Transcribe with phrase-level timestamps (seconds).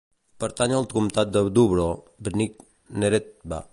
[0.43, 3.63] Pertany al comtat de Dubrovnik-Neretva.